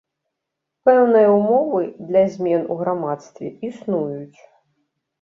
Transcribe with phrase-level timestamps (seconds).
[0.89, 4.39] Пэўныя ўмовы для змен у грамадстве існуюць.